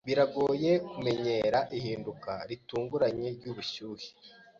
Biragoye 0.07 0.71
kumenyera 0.93 1.59
ihinduka 1.77 2.31
ritunguranye 2.49 3.27
ryubushyuhe. 3.37 4.07